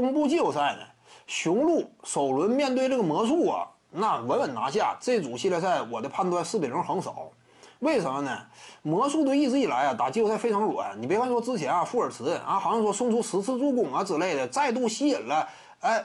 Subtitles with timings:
[0.00, 0.82] 东部季后赛呢，
[1.26, 4.96] 雄鹿首轮面对这个魔术啊，那稳稳拿下。
[5.00, 7.30] 这组系列赛我的判断四比零横扫。
[7.80, 8.36] 为什么呢？
[8.82, 11.00] 魔术队一直以来啊打季后赛非常软。
[11.00, 15.48] 你别看说之前啊富尔茨啊好像说送出十次助攻啊之类的，再度吸引了
[15.80, 16.04] 哎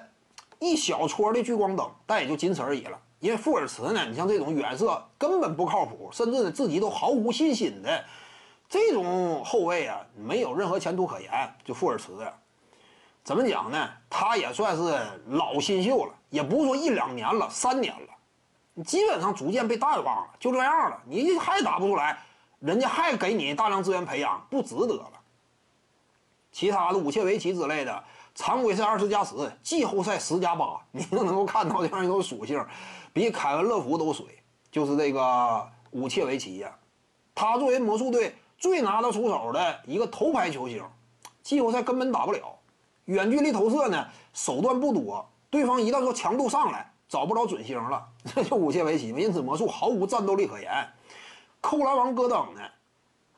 [0.60, 3.00] 一小撮的聚光灯，但也就仅此而已了。
[3.20, 8.04] 因为富尔茨呢，你像这种远射根本不靠谱，甚至呢自己都毫无信心的
[8.70, 11.32] 这种后卫啊，没有任何前途可言。
[11.66, 12.12] 就富尔茨，
[13.24, 13.90] 怎么讲呢？
[14.10, 18.84] 他也算是老新秀了，也不是说一两年了，三年了。
[18.84, 21.02] 基本上逐渐被淡忘了，就这样了。
[21.06, 22.18] 你还打不出来，
[22.60, 25.12] 人家还给你大量资源培养，不值得了。
[26.52, 28.04] 其他的武切维奇之类的，
[28.36, 32.64] 常规赛二十加十，季后赛十加八，你都能够看到这样一种属性，
[33.14, 34.26] 比凯文·乐福都水。
[34.72, 36.76] 就是这个武切维奇呀，
[37.36, 40.84] 他作为魔术队最拿得出手的一个头牌球星，
[41.42, 42.58] 季后赛根本打不了。
[43.06, 46.90] 远距离投射呢，手段不多，对方一旦说强度上来。
[47.10, 49.20] 找不着准星了， 这就武切维奇嘛。
[49.20, 50.72] 因此魔术毫无战斗力可言。
[51.62, 52.62] 扣篮王戈登呢，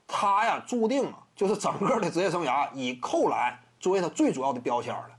[0.08, 5.10] 他呀注定啊就是整个的职业生涯以扣篮作为他最主要的标签了。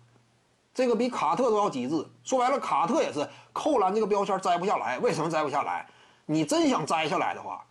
[0.73, 2.07] 这个比卡特都要极致。
[2.25, 4.99] 说白了，卡特也是扣篮这个标签摘不下来。
[5.01, 5.87] 为什么摘不下来？
[6.25, 7.63] 你真想摘下来的话，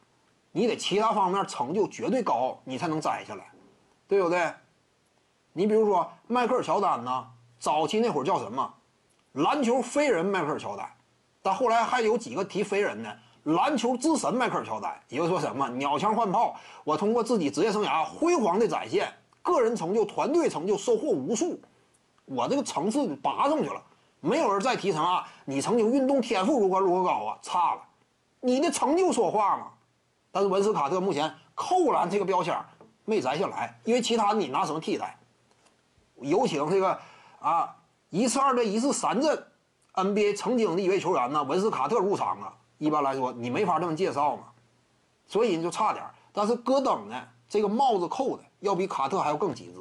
[0.51, 3.45] 你得其他方面成就绝对高，你才能摘下来，
[4.07, 4.53] 对不对？
[5.57, 7.25] 你比如说迈克尔乔丹呢，
[7.59, 8.73] 早期那会儿叫什么？
[9.31, 10.85] 篮球飞人迈克尔乔丹，
[11.41, 13.09] 但后来还有几个提飞人呢？
[13.43, 19.09] 篮球之神迈克尔乔丹，也就说什么鸟枪换炮，我通过自己职业生涯辉煌的展现，
[19.41, 21.57] 个人成就、团队成就收获无数，
[22.25, 23.81] 我这个层次拔上去了。
[24.19, 27.81] 没有人再提什么你曾经运动天赋如何如何高啊，差了，
[28.41, 29.67] 你的成就说话嘛。
[30.33, 32.53] 但是文斯卡特目前扣篮这个标签
[33.05, 35.17] 没摘下来，因为其他你拿什么替代？
[36.29, 36.99] 有请这个
[37.39, 37.75] 啊。
[38.09, 39.45] 一次二阵，一次三阵
[39.93, 42.53] ，NBA 曾经的一位球员呢，文斯卡特入场啊。
[42.77, 44.43] 一般来说，你没法这么介绍嘛，
[45.25, 46.05] 所以你就差点。
[46.31, 49.79] 但是戈登呢，这个帽子扣的要比卡特还要更极致。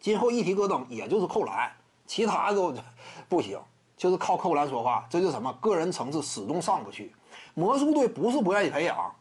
[0.00, 1.70] 今后一提戈登，也就是扣篮，
[2.06, 2.74] 其他都
[3.28, 3.58] 不行，
[3.96, 5.06] 就是靠扣篮说话。
[5.08, 5.52] 这就是什么？
[5.60, 7.14] 个人层次始终上不去。
[7.54, 9.14] 魔术队不是不愿意培养，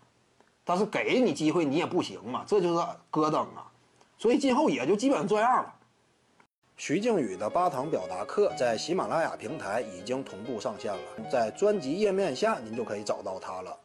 [0.63, 2.43] 但是给你机会你也不行嘛。
[2.47, 3.69] 这就是戈登啊，
[4.21, 5.73] 所以今后也就基本上这样了。
[6.77, 13.75] 徐静宇的八堂表达课在喜马拉雅平台已经同步上线了，在专辑页面下您就可以找到它了。